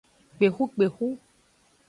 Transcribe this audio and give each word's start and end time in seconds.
Kpexukpexu. 0.35 1.07